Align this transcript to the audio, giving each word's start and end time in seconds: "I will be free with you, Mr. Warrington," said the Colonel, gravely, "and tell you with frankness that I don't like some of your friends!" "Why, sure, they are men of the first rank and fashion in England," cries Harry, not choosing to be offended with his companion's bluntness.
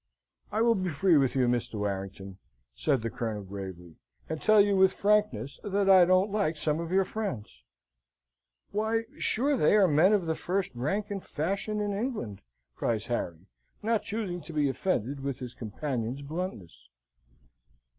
"I 0.51 0.61
will 0.63 0.73
be 0.73 0.89
free 0.89 1.15
with 1.15 1.35
you, 1.35 1.47
Mr. 1.47 1.75
Warrington," 1.75 2.39
said 2.73 3.03
the 3.03 3.11
Colonel, 3.11 3.43
gravely, 3.43 3.97
"and 4.27 4.41
tell 4.41 4.59
you 4.59 4.75
with 4.75 4.91
frankness 4.93 5.59
that 5.63 5.87
I 5.87 6.05
don't 6.05 6.31
like 6.31 6.57
some 6.57 6.79
of 6.79 6.91
your 6.91 7.05
friends!" 7.05 7.63
"Why, 8.71 9.03
sure, 9.19 9.55
they 9.55 9.75
are 9.75 9.87
men 9.87 10.11
of 10.11 10.25
the 10.25 10.33
first 10.33 10.71
rank 10.73 11.11
and 11.11 11.23
fashion 11.23 11.79
in 11.79 11.93
England," 11.93 12.41
cries 12.75 13.05
Harry, 13.05 13.45
not 13.83 14.01
choosing 14.01 14.41
to 14.41 14.53
be 14.53 14.67
offended 14.69 15.19
with 15.19 15.37
his 15.37 15.53
companion's 15.53 16.23
bluntness. 16.23 16.89